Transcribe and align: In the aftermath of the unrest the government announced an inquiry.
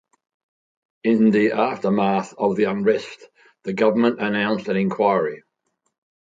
In 1.03 1.29
the 1.29 1.51
aftermath 1.51 2.33
of 2.35 2.55
the 2.55 2.63
unrest 2.63 3.29
the 3.61 3.73
government 3.73 4.19
announced 4.19 4.67
an 4.67 4.75
inquiry. 4.75 5.43